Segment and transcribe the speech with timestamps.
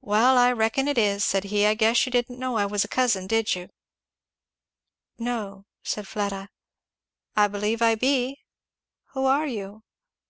[0.00, 1.66] "Well I reckon it is," said he.
[1.66, 3.68] "I guess you didn't know I was a cousin, did you?"
[5.18, 6.48] "No," said Fleda.
[7.36, 8.38] "I believe I be."
[9.12, 9.82] "Who are you?"